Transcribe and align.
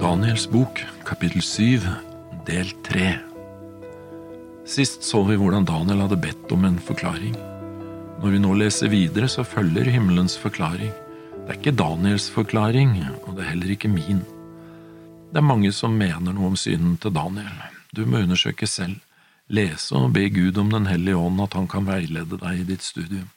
Daniels 0.00 0.46
bok, 0.48 0.80
kapittel 1.04 1.42
7, 1.42 1.82
del 2.46 2.70
3 2.86 3.18
Sist 4.64 5.04
så 5.04 5.20
vi 5.28 5.36
hvordan 5.36 5.66
Daniel 5.68 6.00
hadde 6.06 6.16
bedt 6.22 6.54
om 6.56 6.64
en 6.64 6.78
forklaring. 6.80 7.34
Når 8.22 8.32
vi 8.32 8.40
nå 8.40 8.54
leser 8.62 8.88
videre, 8.88 9.28
så 9.28 9.44
følger 9.44 9.90
himmelens 9.92 10.38
forklaring. 10.40 10.94
Det 11.34 11.52
er 11.52 11.58
ikke 11.58 11.76
Daniels 11.76 12.30
forklaring, 12.32 12.96
og 13.26 13.36
det 13.36 13.44
er 13.44 13.50
heller 13.50 13.74
ikke 13.76 13.92
min. 13.92 14.24
Det 15.28 15.42
er 15.42 15.48
mange 15.50 15.74
som 15.76 16.00
mener 16.00 16.32
noe 16.32 16.54
om 16.54 16.56
synen 16.56 16.96
til 16.96 17.12
Daniel. 17.12 17.60
Du 17.92 18.06
må 18.08 18.24
undersøke 18.24 18.64
selv, 18.64 18.96
lese 19.52 20.00
og 20.00 20.14
be 20.16 20.30
Gud 20.32 20.56
om 20.64 20.72
Den 20.72 20.88
hellige 20.88 21.20
ånd, 21.20 21.44
at 21.44 21.60
han 21.60 21.68
kan 21.68 21.84
veilede 21.84 22.40
deg 22.40 22.64
i 22.64 22.68
ditt 22.72 22.88
studium. 22.88 23.28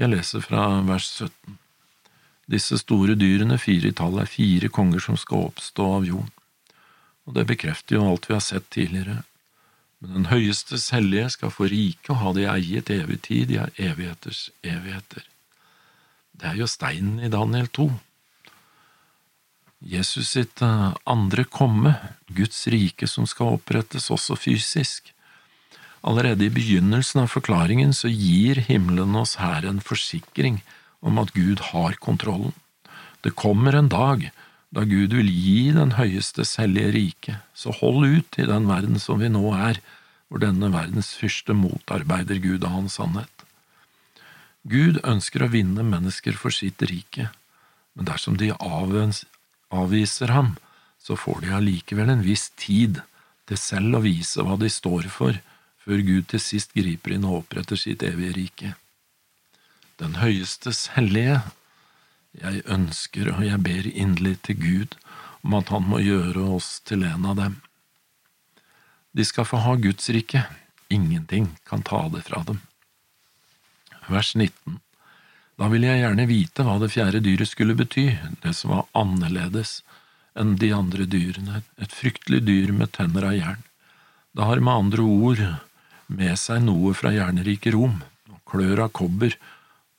Jeg 0.00 0.08
leser 0.08 0.40
fra 0.40 0.70
vers 0.88 1.12
17. 1.20 1.60
Disse 2.48 2.78
store 2.80 3.16
dyrene, 3.18 3.58
fire 3.60 3.90
i 3.90 3.96
tall, 3.96 4.16
er 4.22 4.30
fire 4.30 4.70
konger 4.72 5.02
som 5.04 5.18
skal 5.20 5.50
oppstå 5.50 5.88
av 5.98 6.06
jorden. 6.08 6.34
Og 7.28 7.34
det 7.36 7.44
bekrefter 7.50 7.98
jo 7.98 8.06
alt 8.08 8.28
vi 8.28 8.36
har 8.38 8.44
sett 8.44 8.70
tidligere. 8.72 9.22
Men 10.00 10.14
den 10.14 10.28
høyestes 10.30 10.88
hellige 10.94 11.28
skal 11.34 11.52
få 11.52 11.68
rike 11.68 12.14
og 12.14 12.22
ha 12.22 12.32
det 12.36 12.46
i 12.46 12.52
eie 12.54 12.84
til 12.86 13.02
evig 13.04 13.18
tid, 13.26 13.52
ja, 13.52 13.66
evigheters 13.76 14.48
evigheter. 14.62 15.26
Det 16.38 16.52
er 16.52 16.60
jo 16.60 16.68
steinen 16.70 17.18
i 17.20 17.30
Daniel 17.32 17.68
2. 17.74 17.88
Jesus 19.92 20.32
sitt 20.34 20.62
eh, 20.62 20.88
andre 21.06 21.44
komme, 21.44 21.94
Guds 22.32 22.64
rike 22.70 23.06
som 23.10 23.26
skal 23.28 23.58
opprettes 23.58 24.08
også 24.14 24.38
fysisk. 24.38 25.12
Allerede 26.06 26.46
i 26.46 26.54
begynnelsen 26.54 27.24
av 27.24 27.32
forklaringen 27.34 27.92
så 27.94 28.08
gir 28.08 28.62
himmelen 28.70 29.18
oss 29.18 29.36
her 29.42 29.66
en 29.66 29.82
forsikring 29.82 30.62
om 31.00 31.18
at 31.22 31.32
Gud 31.34 31.60
har 31.72 31.96
kontrollen. 32.02 32.54
Det 33.22 33.36
kommer 33.38 33.74
en 33.74 33.90
dag 33.90 34.30
da 34.74 34.84
Gud 34.84 35.14
vil 35.16 35.30
gi 35.32 35.70
den 35.72 35.94
høyestes 35.96 36.58
hellige 36.60 36.92
rike, 36.92 37.36
så 37.56 37.72
hold 37.72 38.04
ut 38.04 38.38
i 38.38 38.46
den 38.48 38.68
verden 38.68 39.00
som 39.00 39.22
vi 39.22 39.30
nå 39.32 39.46
er, 39.56 39.80
hvor 40.28 40.42
denne 40.42 40.68
verdens 40.74 41.14
fyrste 41.16 41.56
motarbeider 41.56 42.40
Gud 42.44 42.66
og 42.66 42.74
hans 42.74 42.98
sannhet. 43.00 43.32
Gud 44.68 45.00
ønsker 45.08 45.46
å 45.46 45.52
vinne 45.52 45.86
mennesker 45.86 46.36
for 46.36 46.52
sitt 46.52 46.82
rike, 46.84 47.30
men 47.96 48.08
dersom 48.10 48.36
de 48.36 48.50
avviser 48.52 50.34
ham, 50.34 50.56
så 51.00 51.16
får 51.16 51.46
de 51.46 51.54
allikevel 51.56 52.12
en 52.12 52.26
viss 52.26 52.50
tid 52.60 53.00
til 53.48 53.56
selv 53.56 53.96
å 53.96 54.04
vise 54.04 54.44
hva 54.44 54.58
de 54.60 54.68
står 54.68 55.08
for, 55.08 55.38
før 55.80 56.04
Gud 56.04 56.28
til 56.28 56.42
sist 56.44 56.76
griper 56.76 57.16
inn 57.16 57.24
og 57.24 57.46
oppretter 57.46 57.80
sitt 57.80 58.04
evige 58.04 58.36
rike 58.36 58.74
den 59.98 60.18
høyestes 60.22 60.88
hellige. 60.94 61.42
Jeg 62.38 62.62
ønsker 62.70 63.32
og 63.34 63.42
jeg 63.46 63.62
ber 63.64 63.88
inderlig 63.90 64.36
til 64.46 64.60
Gud 64.62 64.98
om 65.42 65.56
at 65.58 65.70
Han 65.74 65.86
må 65.90 66.00
gjøre 66.02 66.44
oss 66.58 66.78
til 66.86 67.04
en 67.06 67.26
av 67.26 67.38
dem. 67.38 67.60
De 69.16 69.24
skal 69.24 69.46
få 69.48 69.60
ha 69.64 69.74
Guds 69.80 70.10
rike, 70.14 70.44
ingenting 70.90 71.56
kan 71.66 71.82
ta 71.82 72.04
det 72.12 72.24
fra 72.28 72.42
dem. 72.46 72.60
Vers 74.08 74.34
19 74.34 74.78
Da 75.58 75.68
ville 75.68 75.88
jeg 75.90 76.02
gjerne 76.04 76.28
vite 76.30 76.64
hva 76.66 76.76
det 76.78 76.92
fjerde 76.94 77.22
dyret 77.24 77.50
skulle 77.50 77.76
bety, 77.78 78.12
det 78.44 78.54
som 78.54 78.76
var 78.76 78.86
annerledes 78.94 79.80
enn 80.38 80.54
de 80.60 80.70
andre 80.74 81.08
dyrene, 81.10 81.64
et 81.82 81.90
fryktelig 81.90 82.44
dyr 82.46 82.70
med 82.70 82.92
tenner 82.94 83.26
av 83.26 83.34
jern. 83.34 83.64
Det 84.36 84.46
har 84.46 84.62
med 84.62 84.84
andre 84.84 85.02
ord 85.02 85.42
med 86.06 86.38
seg 86.38 86.62
noe 86.62 86.94
fra 86.94 87.10
jernrike 87.10 87.72
Rom, 87.74 87.98
klør 88.48 88.84
av 88.86 88.92
kobber 88.94 89.34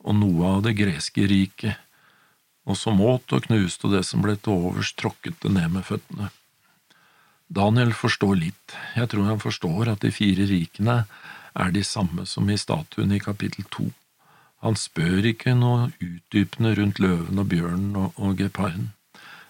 og 0.04 0.16
noe 0.16 0.56
av 0.56 0.66
det 0.66 0.76
greske 0.80 1.28
riket, 1.30 1.78
og 2.70 2.78
som 2.78 3.02
åt 3.02 3.34
og 3.34 3.48
knuste 3.48 3.90
det 3.92 4.04
som 4.08 4.22
ble 4.24 4.36
til 4.38 4.56
overs, 4.56 4.94
tråkket 4.94 5.40
det 5.44 5.52
ned 5.56 5.74
med 5.74 5.88
føttene. 5.88 6.30
Daniel 7.50 7.96
forstår 7.98 8.36
litt, 8.38 8.76
jeg 8.96 9.10
tror 9.10 9.26
han 9.26 9.42
forstår 9.42 9.90
at 9.96 10.04
de 10.06 10.12
fire 10.14 10.46
rikene 10.46 11.00
er 11.58 11.72
de 11.74 11.82
samme 11.84 12.28
som 12.30 12.50
i 12.50 12.58
statuen 12.62 13.16
i 13.16 13.22
kapittel 13.24 13.66
to. 13.74 13.88
Han 14.62 14.76
spør 14.78 15.26
ikke 15.32 15.56
noe 15.58 15.90
utdypende 16.04 16.76
rundt 16.78 17.00
løven 17.02 17.42
og 17.42 17.50
bjørnen 17.50 17.96
og, 17.98 18.14
og 18.20 18.38
geparden. 18.38 18.92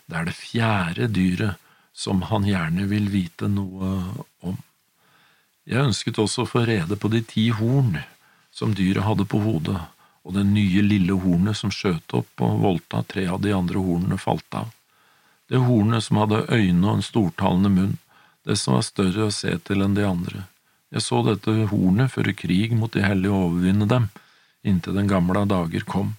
Det 0.07 0.17
er 0.17 0.29
det 0.29 0.37
fjerde 0.37 1.09
dyret 1.11 1.59
som 1.93 2.23
han 2.29 2.45
gjerne 2.47 2.85
vil 2.89 3.09
vite 3.11 3.49
noe 3.51 3.91
om. 4.45 4.57
Jeg 5.69 5.89
ønsket 5.89 6.21
også 6.21 6.45
å 6.45 6.49
få 6.49 6.63
rede 6.69 6.95
på 6.97 7.11
de 7.11 7.19
ti 7.25 7.49
horn 7.53 7.99
som 8.55 8.71
dyret 8.77 9.05
hadde 9.05 9.27
på 9.29 9.41
hodet, 9.43 9.81
og 10.29 10.35
det 10.37 10.43
nye 10.45 10.83
lille 10.85 11.15
hornet 11.17 11.57
som 11.57 11.71
skjøt 11.73 12.13
opp 12.13 12.43
og 12.45 12.59
voldta 12.61 13.01
tre 13.09 13.23
av 13.33 13.41
de 13.41 13.49
andre 13.55 13.81
hornene 13.81 14.19
falt 14.21 14.45
av. 14.53 14.67
Det 15.49 15.57
hornet 15.65 16.05
som 16.05 16.19
hadde 16.21 16.43
øyne 16.53 16.85
og 16.85 16.99
en 16.99 17.07
stortalende 17.07 17.71
munn, 17.73 17.95
det 18.45 18.59
som 18.61 18.75
var 18.75 18.85
større 18.85 19.25
å 19.25 19.33
se 19.33 19.55
til 19.65 19.81
enn 19.81 19.97
de 19.97 20.05
andre. 20.05 20.43
Jeg 20.93 21.01
så 21.01 21.23
dette 21.25 21.55
hornet 21.71 22.13
føre 22.13 22.35
krig 22.37 22.77
mot 22.77 22.93
de 22.93 23.01
hellige 23.01 23.33
og 23.33 23.47
overvinne 23.47 23.89
dem, 23.89 24.07
inntil 24.61 25.01
den 25.01 25.09
gamle 25.09 25.41
dager 25.49 25.89
kom. 25.89 26.13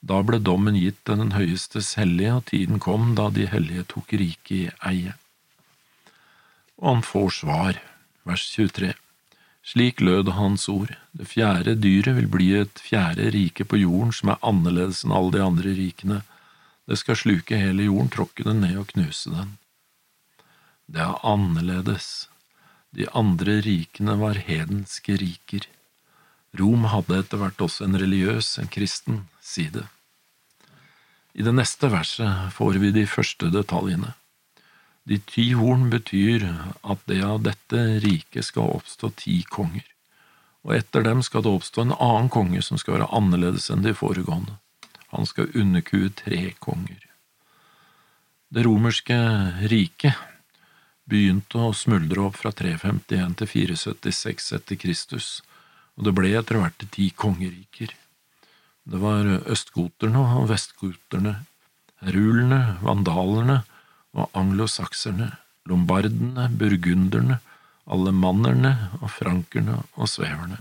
Da 0.00 0.22
ble 0.22 0.38
dommen 0.38 0.78
gitt 0.78 1.02
til 1.02 1.18
den 1.18 1.34
høyestes 1.34 1.96
hellige, 1.98 2.38
og 2.38 2.46
tiden 2.54 2.78
kom 2.78 3.16
da 3.18 3.32
de 3.34 3.50
hellige 3.50 3.88
tok 3.90 4.14
riket 4.14 4.54
i 4.54 4.62
eie. 4.94 5.18
Og 6.78 6.94
han 6.94 7.06
får 7.10 7.30
svar, 7.42 7.82
vers 8.22 8.46
23. 8.54 8.94
Slik 9.66 10.00
lød 10.00 10.32
hans 10.34 10.68
ord, 10.72 10.94
det 11.12 11.28
fjerde 11.28 11.76
dyret 11.76 12.16
vil 12.16 12.28
bli 12.32 12.48
et 12.62 12.80
fjerde 12.80 13.28
rike 13.34 13.66
på 13.68 13.82
jorden 13.82 14.12
som 14.16 14.32
er 14.32 14.40
annerledes 14.46 15.04
enn 15.04 15.14
alle 15.14 15.34
de 15.36 15.42
andre 15.44 15.74
rikene, 15.76 16.20
det 16.88 16.98
skal 16.98 17.18
sluke 17.18 17.58
hele 17.60 17.86
jorden, 17.86 18.08
tråkke 18.10 18.46
den 18.46 18.64
ned 18.64 18.78
og 18.80 18.88
knuse 18.90 19.30
den. 19.30 19.52
Det 20.90 21.04
er 21.04 21.20
annerledes, 21.26 22.26
de 22.90 23.06
andre 23.14 23.60
rikene 23.62 24.16
var 24.18 24.40
hedenske 24.42 25.14
riker. 25.20 25.68
Rom 26.58 26.88
hadde 26.90 27.20
etter 27.20 27.38
hvert 27.38 27.62
også 27.62 27.86
en 27.86 27.98
religiøs, 28.00 28.56
en 28.58 28.70
kristen, 28.72 29.20
side. 29.40 29.84
I 31.34 31.46
det 31.46 31.54
neste 31.54 31.92
verset 31.92 32.50
får 32.56 32.80
vi 32.82 32.90
de 32.94 33.06
første 33.06 33.52
detaljene. 33.54 34.16
De 35.08 35.18
ti 35.26 35.50
horn 35.56 35.88
betyr 35.90 36.44
at 36.82 37.04
det 37.08 37.22
av 37.24 37.40
dette 37.44 37.84
riket 38.04 38.46
skal 38.46 38.76
oppstå 38.76 39.12
ti 39.16 39.40
konger, 39.48 39.86
og 40.66 40.74
etter 40.76 41.04
dem 41.06 41.22
skal 41.24 41.44
det 41.46 41.54
oppstå 41.56 41.86
en 41.86 41.96
annen 41.96 42.28
konge 42.32 42.60
som 42.62 42.78
skal 42.80 42.98
være 42.98 43.12
annerledes 43.16 43.70
enn 43.72 43.86
de 43.86 43.94
foregående. 43.96 44.58
Han 45.10 45.26
skal 45.26 45.50
underkue 45.56 46.12
tre 46.14 46.50
konger. 46.62 47.00
Det 48.50 48.66
romerske 48.66 49.16
riket 49.70 50.18
begynte 51.10 51.58
å 51.58 51.72
smuldre 51.74 52.28
opp 52.28 52.36
fra 52.38 52.52
351 52.54 53.38
til 53.40 53.50
476 53.50 54.52
etter 54.58 54.78
Kristus, 54.78 55.40
og 55.96 56.06
det 56.06 56.14
ble 56.14 56.34
etter 56.38 56.60
hvert 56.60 56.84
ti 56.94 57.08
kongeriker. 57.10 57.94
Det 58.90 59.00
var 59.00 59.26
østgoterne 59.50 60.22
og 60.38 60.48
vestgoterne, 60.50 61.34
herulene, 62.04 62.60
vandalerne 62.84 63.60
og 64.16 64.30
anglosakserne, 64.36 65.30
lombardene, 65.70 66.48
burgunderne, 66.58 67.38
allemannerne 67.90 68.72
og 69.00 69.10
frankerne 69.12 69.80
og 69.94 70.10
sveverne. 70.10 70.60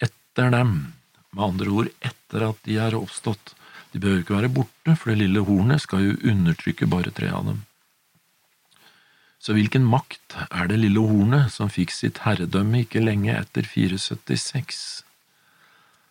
Etter 0.00 0.52
dem, 0.54 0.92
med 1.30 1.46
andre 1.46 1.70
ord 1.70 1.90
etter 2.02 2.46
at 2.50 2.62
de 2.66 2.78
er 2.82 2.98
oppstått, 2.98 3.54
de 3.92 3.98
behøver 3.98 4.22
ikke 4.22 4.36
være 4.36 4.54
borte, 4.54 4.94
for 4.94 5.10
det 5.10 5.20
lille 5.24 5.42
hornet 5.46 5.82
skal 5.82 6.04
jo 6.04 6.18
undertrykke 6.30 6.86
bare 6.90 7.12
tre 7.14 7.30
av 7.34 7.46
dem. 7.48 7.60
Så 9.40 9.54
hvilken 9.56 9.86
makt 9.88 10.36
er 10.50 10.68
det 10.68 10.82
lille 10.82 11.00
hornet 11.00 11.48
som 11.54 11.70
fikk 11.72 11.94
sitt 11.94 12.20
herredømme 12.26 12.84
ikke 12.84 13.02
lenge 13.02 13.32
etter 13.32 13.66
476? 13.66 14.82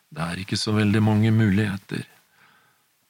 Det 0.10 0.26
er 0.26 0.42
ikke 0.42 0.58
så 0.58 0.74
veldig 0.74 1.02
mange 1.06 1.32
muligheter. 1.32 2.08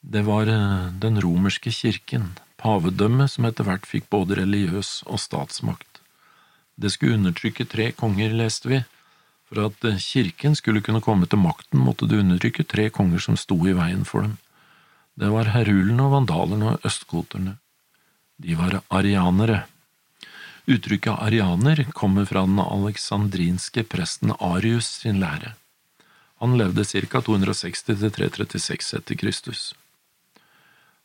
Det 0.04 0.26
var 0.28 0.52
eh, 0.52 0.92
den 1.00 1.20
romerske 1.24 1.72
kirken, 1.72 2.34
pavedømmet 2.60 3.34
som 3.34 3.48
etter 3.50 3.68
hvert 3.68 3.88
fikk 3.90 4.10
både 4.14 4.38
religiøs 4.42 5.02
og 5.08 5.22
statsmakt. 5.24 6.02
Det 6.80 6.92
skulle 6.94 7.18
undertrykke 7.18 7.66
tre 7.68 7.90
konger, 7.92 8.36
leste 8.36 8.72
vi. 8.72 8.84
For 9.50 9.66
at 9.66 9.88
kirken 10.04 10.54
skulle 10.56 10.84
kunne 10.86 11.02
komme 11.02 11.28
til 11.28 11.42
makten, 11.42 11.82
måtte 11.82 12.08
det 12.08 12.22
undertrykke 12.22 12.68
tre 12.70 12.90
konger 12.94 13.24
som 13.24 13.40
sto 13.40 13.58
i 13.68 13.74
veien 13.76 14.06
for 14.06 14.28
dem. 14.28 14.38
Det 15.20 15.32
var 15.34 15.52
herulene 15.52 16.06
og 16.06 16.14
vandalene 16.14 16.76
og 16.76 16.86
østkoterne. 16.88 17.58
De 18.40 18.56
var 18.56 18.80
arianere. 18.88 19.66
Uttrykket 20.70 21.18
arianer 21.18 21.82
kommer 21.98 22.30
fra 22.30 22.46
den 22.46 22.62
aleksandrinske 22.62 23.84
presten 23.90 24.32
Arius 24.38 24.88
sin 25.02 25.20
lære. 25.20 25.56
Han 26.40 26.56
levde 26.56 26.86
ca. 26.86 27.20
260–336 27.20 28.96
etter 28.96 29.20
Kristus. 29.20 29.74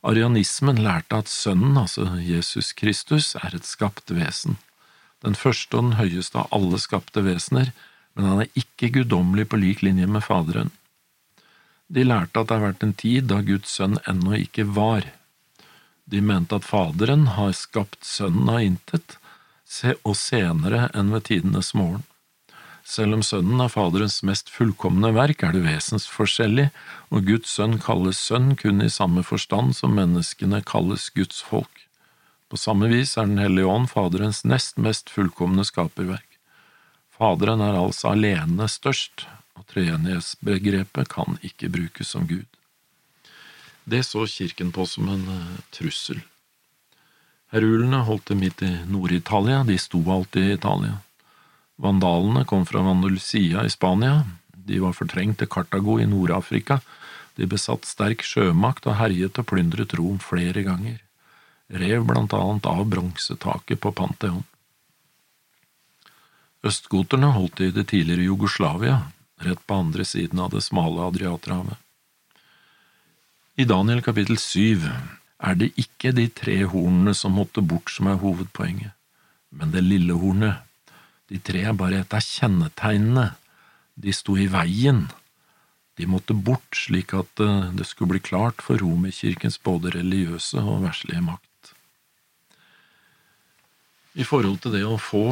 Arianismen 0.05 0.77
lærte 0.85 1.17
at 1.23 1.29
Sønnen, 1.31 1.77
altså 1.81 2.05
Jesus 2.21 2.73
Kristus, 2.77 3.33
er 3.41 3.55
et 3.57 3.65
skapt 3.65 4.11
vesen, 4.13 4.59
den 5.25 5.33
første 5.33 5.79
og 5.79 5.87
den 5.87 5.97
høyeste 5.97 6.43
av 6.43 6.51
alle 6.53 6.77
skapte 6.81 7.23
vesener, 7.25 7.71
men 8.13 8.27
han 8.29 8.43
er 8.43 8.59
ikke 8.59 8.91
guddommelig 8.99 9.47
på 9.49 9.59
lik 9.59 9.81
linje 9.81 10.05
med 10.05 10.23
Faderen. 10.23 10.69
De 11.89 12.05
lærte 12.05 12.39
at 12.39 12.49
det 12.49 12.57
har 12.57 12.65
vært 12.67 12.85
en 12.85 12.93
tid 12.97 13.29
da 13.31 13.41
Guds 13.45 13.73
sønn 13.77 13.97
ennå 14.09 14.37
ikke 14.37 14.67
var. 14.77 15.09
De 16.05 16.21
mente 16.21 16.57
at 16.57 16.67
Faderen 16.69 17.25
har 17.33 17.57
skapt 17.57 18.05
Sønnen 18.05 18.49
av 18.53 18.61
intet, 18.61 19.17
og 20.05 20.13
senere 20.17 20.85
enn 20.93 21.09
ved 21.13 21.25
tidenes 21.31 21.73
morgen. 21.73 22.05
Selv 22.85 23.17
om 23.17 23.23
Sønnen 23.25 23.61
er 23.63 23.71
Faderens 23.73 24.19
mest 24.27 24.51
fullkomne 24.53 25.09
verk, 25.15 25.41
er 25.41 25.55
det 25.55 25.63
vesensforskjellig, 25.65 26.67
og 27.09 27.25
Guds 27.25 27.55
sønn 27.57 27.79
kalles 27.81 28.19
sønn 28.21 28.53
kun 28.61 28.83
i 28.85 28.91
samme 28.93 29.23
forstand 29.25 29.73
som 29.73 29.95
menneskene 29.97 30.61
kalles 30.61 31.07
Guds 31.15 31.41
folk. 31.41 31.87
På 32.45 32.59
samme 32.61 32.91
vis 32.91 33.15
er 33.17 33.25
Den 33.25 33.41
hellige 33.41 33.65
ånd 33.65 33.89
Faderens 33.89 34.43
nest 34.45 34.77
mest 34.77 35.09
fullkomne 35.09 35.65
skaperverk. 35.65 36.37
Faderen 37.09 37.63
er 37.65 37.79
altså 37.79 38.11
alene 38.13 38.67
størst, 38.69 39.25
og 39.57 39.65
treenighetsbegrepet 39.73 41.09
kan 41.09 41.39
ikke 41.41 41.71
brukes 41.73 42.13
som 42.13 42.27
Gud. 42.29 42.45
Det 43.85 44.03
så 44.05 44.27
kirken 44.29 44.71
på 44.71 44.85
som 44.85 45.09
en 45.09 45.25
uh, 45.25 45.57
trussel. 45.73 46.21
Herulene 47.49 48.03
holdt 48.05 48.27
til 48.29 48.37
midt 48.37 48.61
i 48.61 48.71
Nord-Italia, 48.85 49.63
de 49.63 49.77
sto 49.79 50.03
alltid 50.11 50.51
i 50.51 50.53
Italia. 50.59 50.99
Vandalene 51.75 52.45
kom 52.47 52.65
fra 52.65 52.81
Vandalusia 52.81 53.65
i 53.65 53.69
Spania, 53.69 54.23
de 54.65 54.79
var 54.79 54.95
fortrengt 54.95 55.41
til 55.41 55.49
Kartago 55.51 55.99
i 55.99 56.07
Nord-Afrika, 56.07 56.79
de 57.35 57.47
besatt 57.51 57.85
sterk 57.85 58.23
sjømakt 58.23 58.87
og 58.87 58.95
herjet 59.01 59.37
og 59.41 59.47
plyndret 59.51 59.93
Rom 59.99 60.17
flere 60.23 60.63
ganger, 60.63 61.01
rev 61.67 62.05
blant 62.07 62.33
annet 62.33 62.67
av 62.71 62.85
bronsetaket 62.89 63.81
på 63.83 63.91
Pantheon. 63.91 64.45
Østgoterne 66.65 67.29
holdt 67.35 67.61
i 67.61 67.69
det 67.75 67.89
tidligere 67.91 68.25
Jugoslavia, 68.25 69.01
rett 69.45 69.61
på 69.67 69.81
andre 69.83 70.05
siden 70.07 70.39
av 70.41 70.55
det 70.55 70.63
smale 70.65 71.03
Adriaterhavet. 71.05 71.77
I 73.55 73.67
Daniel 73.67 74.01
kapittel 74.03 74.39
syv 74.41 74.87
er 74.87 75.59
det 75.59 75.73
ikke 75.79 76.15
de 76.15 76.25
tre 76.31 76.57
hornene 76.71 77.13
som 77.15 77.35
måtte 77.37 77.61
bort 77.61 77.91
som 77.93 78.09
er 78.09 78.17
hovedpoenget, 78.23 78.95
men 79.51 79.75
det 79.75 79.85
lille 79.85 80.15
hornet. 80.17 80.64
De 81.31 81.39
tre 81.41 81.63
bare 81.73 82.03
et 82.03 82.13
av 82.13 82.21
kjennetegnene. 82.21 83.31
De 83.95 84.13
sto 84.13 84.35
i 84.37 84.47
veien. 84.51 85.05
De 85.95 86.07
måtte 86.11 86.35
bort 86.35 86.75
slik 86.75 87.15
at 87.15 87.39
eh, 87.41 87.71
det 87.75 87.87
skulle 87.87 88.15
bli 88.15 88.23
klart 88.23 88.61
for 88.61 88.81
Romerkirkens 88.81 89.57
både 89.63 89.93
religiøse 89.95 90.59
og 90.59 90.83
verslige 90.83 91.23
makt. 91.23 91.71
I 94.15 94.23
forhold 94.27 94.61
til 94.63 94.75
det 94.75 94.83
å 94.87 94.99
få 94.99 95.27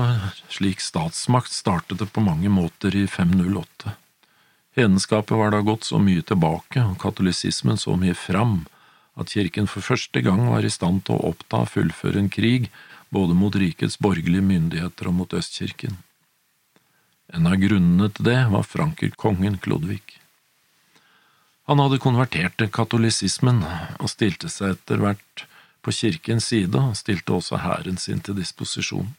slik 0.52 0.82
statsmakt 0.84 1.54
startet 1.56 2.02
det 2.02 2.10
på 2.12 2.24
mange 2.24 2.50
måter 2.52 2.96
i 3.00 3.06
508. 3.08 3.94
Hedenskapet 4.76 5.38
var 5.38 5.54
da 5.54 5.62
gått 5.64 5.86
så 5.88 6.02
mye 6.04 6.24
tilbake 6.26 6.82
og 6.84 6.98
katolisismen 7.00 7.80
så 7.80 7.96
mye 8.00 8.16
fram 8.18 8.64
at 9.20 9.32
kirken 9.36 9.70
for 9.70 9.86
første 9.86 10.24
gang 10.26 10.48
var 10.50 10.66
i 10.66 10.72
stand 10.74 11.06
til 11.08 11.16
å 11.16 11.32
oppta 11.32 11.62
og 11.64 11.72
fullføre 11.76 12.24
en 12.24 12.32
krig 12.34 12.72
både 13.14 13.38
mot 13.38 13.56
rikets 13.56 14.00
borgerlige 14.02 14.46
myndigheter 14.46 15.10
og 15.10 15.18
mot 15.20 15.38
Østkirken. 15.38 16.00
En 17.34 17.48
av 17.50 17.56
grunnene 17.62 18.10
til 18.14 18.28
det 18.28 18.42
var 18.52 18.66
frankerkongen 18.68 19.60
Klodvig. 19.62 20.04
Han 21.70 21.80
hadde 21.80 22.02
konvertert 22.04 22.58
til 22.60 22.72
katolisismen 22.74 23.62
og 23.64 24.10
stilte 24.12 24.50
seg 24.52 24.76
etter 24.76 25.00
hvert 25.00 25.46
på 25.84 25.94
kirkens 25.96 26.50
side 26.52 26.80
og 26.80 26.98
stilte 27.00 27.38
også 27.38 27.62
hæren 27.64 28.00
sin 28.02 28.20
til 28.24 28.36
disposisjon. 28.40 29.14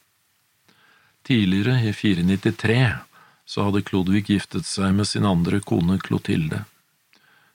Tidligere, 1.25 1.79
i 1.89 1.93
493, 1.97 2.93
så 3.49 3.65
hadde 3.67 3.85
Klodvig 3.89 4.27
giftet 4.29 4.69
seg 4.69 4.93
med 4.97 5.09
sin 5.09 5.25
andre 5.25 5.61
kone 5.65 5.97
Klotilde. 6.03 6.65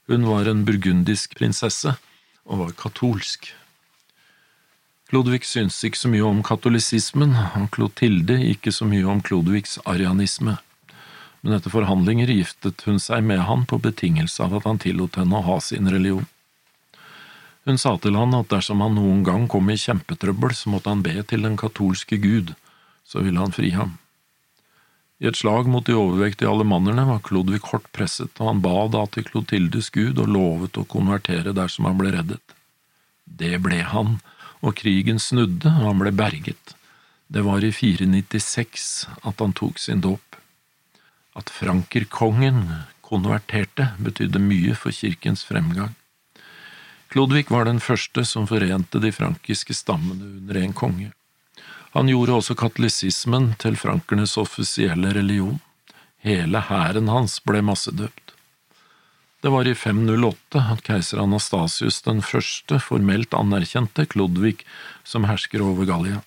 Hun 0.10 0.26
var 0.26 0.50
en 0.50 0.66
burgundisk 0.66 1.38
prinsesse 1.38 1.94
og 2.50 2.64
var 2.64 2.78
katolsk. 2.78 3.52
Klodvig 5.10 5.42
syntes 5.50 5.80
ikke 5.88 5.98
så 5.98 6.10
mye 6.14 6.22
om 6.22 6.42
katolisismen, 6.46 7.32
og 7.58 7.72
Klotilde 7.74 8.36
ikke 8.46 8.70
så 8.70 8.86
mye 8.86 9.08
om 9.10 9.24
Klodvigs 9.26 9.80
arianisme, 9.90 10.60
men 11.42 11.56
etter 11.56 11.74
forhandlinger 11.74 12.30
giftet 12.30 12.84
hun 12.86 13.00
seg 13.02 13.24
med 13.26 13.42
han 13.48 13.64
på 13.66 13.80
betingelse 13.82 14.44
av 14.46 14.60
at 14.60 14.68
han 14.70 14.82
tillot 14.84 15.18
henne 15.18 15.40
å 15.40 15.48
ha 15.48 15.56
sin 15.66 15.90
religion. 15.90 16.28
Hun 17.66 17.82
sa 17.82 17.96
til 17.98 18.20
han 18.22 18.38
at 18.38 18.52
dersom 18.54 18.84
han 18.86 19.00
noen 19.00 19.24
gang 19.26 19.48
kom 19.50 19.72
i 19.74 19.80
kjempetrøbbel, 19.82 20.54
så 20.54 20.76
måtte 20.76 20.94
han 20.94 21.02
be 21.02 21.18
til 21.26 21.42
den 21.48 21.58
katolske 21.58 22.22
gud, 22.22 22.54
så 23.02 23.26
ville 23.26 23.42
han 23.42 23.56
fri 23.56 23.74
ham. 23.74 23.98
I 25.18 25.32
et 25.32 25.42
slag 25.42 25.66
mot 25.74 25.90
de 25.90 25.98
overvektige 25.98 26.54
alemannerne 26.54 27.08
var 27.10 27.26
Klodvig 27.26 27.64
hardt 27.72 27.90
presset, 27.98 28.36
og 28.38 28.54
han 28.54 28.62
ba 28.62 28.86
da 28.94 29.08
til 29.10 29.26
Klotildes 29.26 29.90
gud 29.90 30.22
og 30.22 30.30
lovet 30.38 30.78
å 30.78 30.86
konvertere 30.86 31.58
dersom 31.58 31.90
han 31.90 31.98
ble 31.98 32.14
reddet. 32.14 32.59
Det 33.30 33.58
ble 33.64 33.84
han, 33.86 34.18
og 34.66 34.76
krigen 34.80 35.20
snudde, 35.22 35.70
og 35.70 35.86
han 35.92 36.02
ble 36.02 36.12
berget. 36.16 36.76
Det 37.30 37.44
var 37.46 37.64
i 37.64 37.72
496 37.72 39.08
at 39.22 39.40
han 39.40 39.54
tok 39.54 39.78
sin 39.80 40.02
dåp. 40.02 40.38
At 41.38 41.52
frankerkongen 41.54 42.66
konverterte, 43.06 43.92
betydde 44.02 44.42
mye 44.42 44.76
for 44.78 44.94
kirkens 44.94 45.46
fremgang. 45.46 45.94
Klodvig 47.10 47.48
var 47.50 47.66
den 47.66 47.80
første 47.82 48.26
som 48.26 48.46
forente 48.50 49.02
de 49.02 49.12
frankiske 49.14 49.74
stammene 49.74 50.28
under 50.40 50.60
en 50.62 50.74
konge. 50.74 51.12
Han 51.96 52.10
gjorde 52.10 52.36
også 52.38 52.54
katolisismen 52.58 53.56
til 53.62 53.78
frankernes 53.82 54.38
offisielle 54.38 55.14
religion. 55.18 55.58
Hele 56.22 56.62
hæren 56.62 57.10
hans 57.10 57.40
ble 57.42 57.64
massedøpt. 57.66 58.29
Det 59.40 59.50
var 59.50 59.68
i 59.68 59.76
508 59.76 60.62
at 60.74 60.82
keiser 60.84 61.22
Anastasius 61.24 62.02
den 62.04 62.20
første 62.20 62.76
formelt 62.84 63.32
anerkjente 63.38 64.04
Klodvig 64.12 64.66
som 65.08 65.30
hersker 65.30 65.64
over 65.64 65.88
Gallia. 65.88 66.20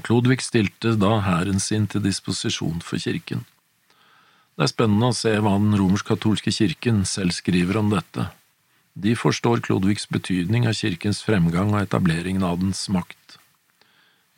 Klodvig 0.00 0.40
stilte 0.40 0.94
da 0.96 1.18
hæren 1.26 1.60
sin 1.60 1.84
til 1.86 2.02
disposisjon 2.06 2.80
for 2.80 2.96
kirken. 2.96 3.44
Det 4.56 4.64
er 4.64 4.72
spennende 4.72 5.12
å 5.12 5.16
se 5.16 5.34
hva 5.36 5.52
den 5.60 5.76
romersk-katolske 5.76 6.54
kirken 6.56 7.04
selv 7.04 7.36
skriver 7.36 7.76
om 7.82 7.92
dette. 7.92 8.30
De 8.96 9.12
forstår 9.12 9.60
Klodvigs 9.66 10.08
betydning 10.08 10.64
av 10.64 10.78
kirkens 10.78 11.20
fremgang 11.20 11.74
og 11.74 11.82
etableringen 11.82 12.46
av 12.48 12.62
dens 12.62 12.86
makt. 12.88 13.36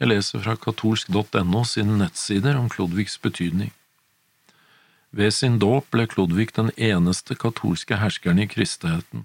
Jeg 0.02 0.10
leser 0.10 0.42
fra 0.42 0.58
katolsk.no 0.58 1.62
sine 1.66 2.02
nettsider 2.02 2.58
om 2.58 2.66
Klodvigs 2.70 3.20
betydning. 3.22 3.70
Ved 5.10 5.32
sin 5.32 5.58
dåp 5.58 5.88
ble 5.94 6.04
Klodvig 6.06 6.52
den 6.56 6.70
eneste 6.76 7.34
katolske 7.34 7.96
herskeren 7.96 8.40
i 8.42 8.48
kristenheten. 8.48 9.24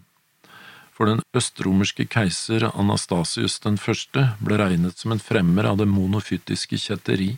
For 0.94 1.10
den 1.10 1.24
østromerske 1.36 2.06
keiser 2.06 2.70
Anastasius 2.70 3.58
den 3.66 3.80
første 3.82 4.30
ble 4.40 4.60
regnet 4.62 5.02
som 5.02 5.12
en 5.12 5.24
fremmer 5.24 5.68
av 5.68 5.82
det 5.82 5.90
monofytiske 5.90 6.80
kjetteri, 6.80 7.34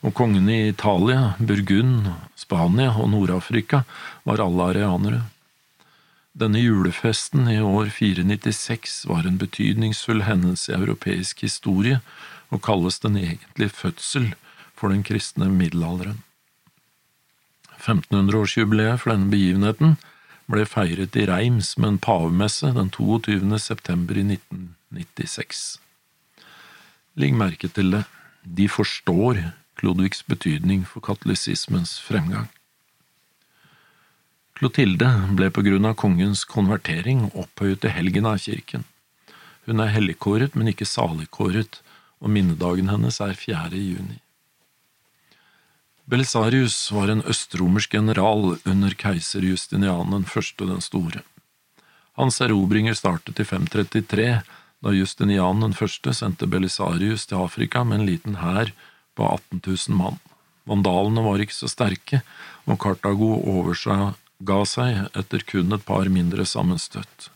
og 0.00 0.14
kongene 0.16 0.54
i 0.54 0.68
Italia, 0.70 1.34
Burgund, 1.40 2.12
Spania 2.38 2.94
og 2.94 3.10
Nord-Afrika 3.12 3.82
var 4.24 4.40
alle 4.44 4.70
areanere. 4.72 5.20
Denne 6.32 6.62
julefesten 6.62 7.48
i 7.50 7.58
år 7.60 7.90
496 7.92 9.02
var 9.10 9.26
en 9.26 9.36
betydningsfull 9.40 10.22
hendelse 10.28 10.72
i 10.72 10.78
europeisk 10.78 11.42
historie 11.44 11.98
og 12.54 12.62
kalles 12.64 13.00
den 13.02 13.18
egentlige 13.18 13.74
fødsel 13.74 14.30
for 14.78 14.94
den 14.94 15.02
kristne 15.04 15.50
middelalderen. 15.50 16.22
1500-årsjubileet 17.80 19.00
for 19.02 19.14
denne 19.14 19.30
begivenheten 19.32 19.96
ble 20.50 20.66
feiret 20.68 21.16
i 21.16 21.26
Reims 21.30 21.76
med 21.78 21.94
en 21.94 22.00
pavemesse 22.02 22.72
den 22.76 22.90
22. 22.92 23.58
september 23.58 24.18
i 24.18 24.24
1996. 24.36 25.80
Legg 27.20 27.34
merke 27.36 27.70
til 27.72 27.92
det, 27.94 28.04
de 28.44 28.68
forstår 28.68 29.42
Klodvigs 29.80 30.22
betydning 30.28 30.84
for 30.84 31.00
katolisismens 31.04 31.98
fremgang. 32.04 32.48
Klotilde 34.60 35.08
ble 35.38 35.48
på 35.48 35.64
grunn 35.64 35.88
av 35.88 35.96
kongens 36.00 36.42
konvertering 36.44 37.30
opphøyet 37.30 37.80
til 37.80 37.94
helgen 37.96 38.28
av 38.28 38.42
kirken. 38.44 38.84
Hun 39.64 39.80
er 39.80 39.94
helligkåret, 39.94 40.52
men 40.52 40.68
ikke 40.68 40.88
saligkåret, 40.88 41.80
og 42.20 42.28
minnedagen 42.34 42.90
hennes 42.92 43.20
er 43.24 43.32
4. 43.32 43.70
juni. 43.72 44.18
Belisarius 46.10 46.92
var 46.92 47.08
en 47.08 47.20
østromersk 47.22 47.92
general 47.94 48.56
under 48.66 48.94
keiser 48.98 49.44
Justinian 49.46 50.10
den 50.10 50.24
første 50.26 50.66
den 50.66 50.80
store. 50.82 51.20
Hans 52.18 52.40
erobringer 52.42 52.96
startet 52.98 53.38
i 53.38 53.44
533, 53.46 54.24
da 54.82 54.92
Justinian 54.96 55.60
den 55.62 55.76
første 55.76 56.10
sendte 56.16 56.48
Belisarius 56.50 57.28
til 57.30 57.38
Afrika 57.38 57.84
med 57.86 58.00
en 58.00 58.08
liten 58.08 58.40
hær 58.40 58.72
på 59.14 59.28
18 59.28 59.60
000 59.62 59.98
mann. 60.00 60.18
Vandalene 60.66 61.22
var 61.22 61.44
ikke 61.44 61.54
så 61.54 61.70
sterke, 61.70 62.24
og 62.66 62.80
Kartago 62.82 63.28
overga 63.52 64.58
seg 64.66 65.04
etter 65.20 65.44
kun 65.46 65.76
et 65.76 65.84
par 65.86 66.10
mindre 66.10 66.42
sammenstøtt. 66.42 67.28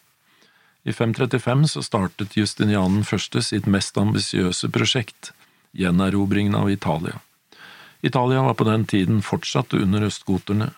I 0.82 0.90
535 0.90 1.70
så 1.76 1.84
startet 1.86 2.34
Justinian 2.34 2.98
den 2.98 3.06
første 3.06 3.44
sitt 3.52 3.70
mest 3.70 3.94
ambisiøse 4.02 4.72
prosjekt, 4.74 5.30
gjenerobringen 5.78 6.58
av 6.58 6.74
Italia. 6.74 7.22
Italia 8.04 8.42
var 8.44 8.54
på 8.54 8.66
den 8.68 8.84
tiden 8.84 9.22
fortsatt 9.24 9.72
under 9.74 10.04
østgoterne. 10.04 10.74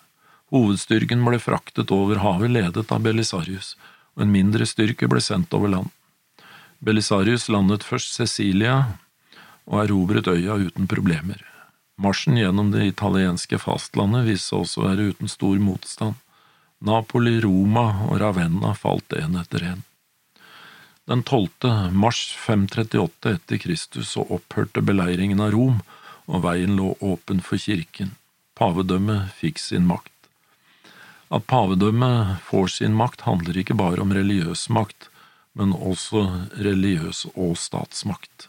Hovedstyrken 0.55 1.25
ble 1.27 1.39
fraktet 1.43 1.91
over 1.91 2.21
havet 2.23 2.53
ledet 2.55 2.91
av 2.95 3.03
Belisarius, 3.03 3.73
og 4.15 4.23
en 4.23 4.31
mindre 4.31 4.67
styrke 4.69 5.09
ble 5.11 5.19
sendt 5.19 5.51
over 5.57 5.73
land. 5.73 5.89
Belisarius 6.79 7.49
landet 7.51 7.83
først 7.83 8.15
Cecilia 8.15 8.77
og 9.67 9.81
erobret 9.83 10.29
øya 10.31 10.55
uten 10.69 10.87
problemer. 10.87 11.41
Marsjen 11.99 12.37
gjennom 12.37 12.71
det 12.71 12.85
italienske 12.93 13.59
fastlandet 13.59 14.27
viste 14.29 14.53
seg 14.53 14.63
også 14.63 14.81
å 14.81 14.87
være 14.87 15.09
uten 15.11 15.31
stor 15.33 15.59
motstand. 15.59 16.15
Napoli, 16.79 17.41
Roma 17.41 18.05
og 18.07 18.21
Ravenna 18.21 18.71
falt 18.77 19.17
én 19.17 19.35
etter 19.41 19.65
én. 19.73 19.83
Den 21.09 21.23
12. 21.23 21.91
mars 21.91 22.23
538 22.39 23.35
etter 23.35 23.59
Kristus 23.63 24.13
så 24.15 24.23
opphørte 24.23 24.83
beleiringen 24.85 25.41
av 25.43 25.55
Rom, 25.55 25.81
og 26.27 26.43
veien 26.43 26.75
lå 26.77 26.93
åpen 27.01 27.41
for 27.43 27.59
kirken. 27.61 28.15
Pavedømmet 28.57 29.33
fikk 29.37 29.61
sin 29.61 29.87
makt. 29.87 30.13
At 31.33 31.47
pavedømmet 31.47 32.37
får 32.47 32.69
sin 32.77 32.95
makt, 32.95 33.25
handler 33.27 33.57
ikke 33.59 33.77
bare 33.77 34.03
om 34.03 34.13
religiøs 34.15 34.67
makt, 34.73 35.09
men 35.57 35.73
også 35.73 36.23
religiøs 36.55 37.25
og 37.33 37.57
statsmakt. 37.59 38.47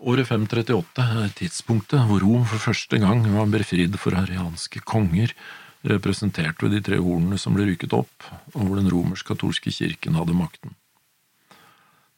Året 0.00 0.30
538 0.30 1.04
er 1.24 1.32
tidspunktet 1.36 2.06
hvor 2.08 2.22
Rom 2.24 2.46
for 2.48 2.62
første 2.70 2.96
gang 3.02 3.26
var 3.34 3.50
befridd 3.52 3.98
for 4.00 4.16
arianske 4.16 4.80
konger 4.88 5.34
representert 5.84 6.62
ved 6.64 6.72
de 6.76 6.80
tre 6.84 7.00
hornene 7.00 7.36
som 7.40 7.56
ble 7.56 7.66
rykket 7.68 7.92
opp, 7.96 8.24
og 8.54 8.62
hvor 8.64 8.80
den 8.80 8.88
romersk-katolske 8.92 9.72
kirken 9.72 10.16
hadde 10.16 10.36
makten. 10.36 10.72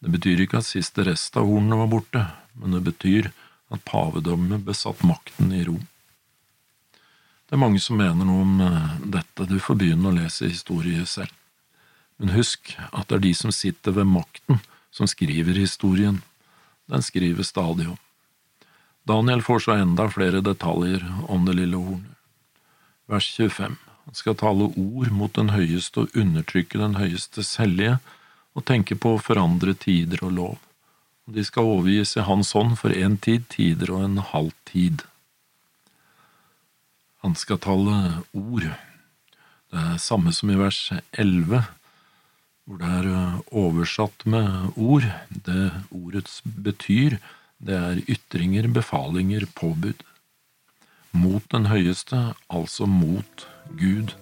Det 0.02 0.10
betyr 0.10 0.44
ikke 0.44 0.58
at 0.62 0.66
siste 0.66 1.04
rest 1.06 1.36
av 1.38 1.46
hornene 1.46 1.78
var 1.78 1.90
borte, 1.90 2.22
men 2.58 2.74
det 2.74 2.82
betyr 2.86 3.30
at 3.72 3.84
pavedømmet 3.88 4.64
besatt 4.66 5.02
makten 5.06 5.52
i 5.56 5.64
Rom. 5.68 5.82
Det 7.48 7.56
er 7.56 7.60
mange 7.60 7.80
som 7.84 7.98
mener 8.00 8.28
noe 8.28 8.44
om 8.44 8.60
eh, 8.64 8.92
dette, 9.16 9.48
du 9.48 9.58
får 9.60 9.80
begynne 9.80 10.08
å 10.08 10.16
lese 10.16 10.48
historie 10.48 11.04
selv. 11.08 11.32
Men 12.20 12.36
husk 12.36 12.74
at 12.92 13.08
det 13.08 13.18
er 13.18 13.26
de 13.26 13.34
som 13.36 13.52
sitter 13.52 13.96
ved 13.96 14.08
makten, 14.08 14.62
som 14.92 15.08
skriver 15.08 15.56
historien. 15.58 16.20
Den 16.88 17.04
skrives 17.04 17.52
stadig 17.52 17.88
om. 17.90 18.00
Daniel 19.08 19.42
får 19.42 19.64
så 19.64 19.76
enda 19.80 20.06
flere 20.12 20.40
detaljer 20.44 21.04
om 21.32 21.48
det 21.48 21.58
lille 21.58 21.80
hornet 21.80 22.12
vers 23.12 23.36
25. 23.36 23.76
Han 24.04 24.14
skal 24.14 24.34
tale 24.34 24.70
ord 24.76 25.12
mot 25.14 25.32
den 25.36 25.52
høyeste 25.54 26.04
og 26.04 26.18
undertrykke 26.18 26.80
den 26.80 26.98
høyestes 26.98 27.56
hellige, 27.60 27.98
og 28.52 28.66
tenke 28.68 28.96
på 28.98 29.14
å 29.16 29.22
forandre 29.22 29.74
tider 29.78 30.24
og 30.26 30.32
lov. 30.36 30.56
De 31.30 31.44
skal 31.46 31.68
overgis 31.76 32.16
i 32.18 32.24
hans 32.26 32.50
hånd 32.56 32.74
for 32.80 32.94
en 32.94 33.14
tid, 33.22 33.44
tider 33.52 33.92
og 33.94 34.06
en 34.08 34.18
halv 34.32 34.50
tid. 34.66 35.04
Han 37.22 37.36
skal 37.38 37.60
tale 37.62 37.98
ord. 38.34 38.66
Det 39.70 39.78
er 39.78 40.02
samme 40.02 40.34
som 40.34 40.50
i 40.50 40.58
vers 40.58 40.80
11, 41.14 41.62
hvor 42.66 42.80
det 42.80 42.90
er 42.90 43.38
oversatt 43.54 44.26
med 44.26 44.74
ord. 44.74 45.06
Det 45.30 45.70
ordets 45.94 46.40
betyr, 46.42 47.20
det 47.62 47.78
er 47.78 48.02
ytringer, 48.10 48.66
befalinger, 48.74 49.46
påbud 49.54 50.02
mot 51.12 51.44
den 51.52 51.68
høyeste, 51.70 52.32
altså 52.50 52.88
mot 52.88 53.46
Gud. 53.78 54.16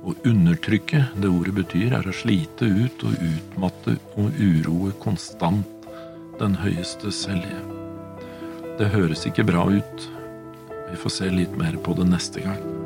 Å 0.00 0.14
undertrykke, 0.26 1.04
det 1.20 1.28
ordet 1.28 1.54
betyr, 1.60 1.92
er 1.98 2.08
å 2.08 2.16
slite 2.16 2.66
ut 2.66 3.04
og 3.04 3.20
utmatte 3.20 3.98
og 4.18 4.40
uroe 4.40 4.94
konstant 5.02 5.79
den 6.40 6.56
høyestes 6.56 7.26
hellige. 7.28 7.60
Det 8.78 8.88
høres 8.94 9.26
ikke 9.28 9.44
bra 9.44 9.66
ut. 9.68 10.06
Vi 10.90 10.98
får 10.98 11.12
se 11.18 11.28
litt 11.32 11.56
mer 11.60 11.76
på 11.84 11.94
det 11.98 12.08
neste 12.08 12.44
gang. 12.46 12.79